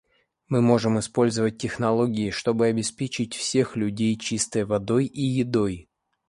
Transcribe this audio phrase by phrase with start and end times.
[0.47, 5.89] Мы можем использовать технологии, чтобы обеспечить всех людей чистой водой и едой.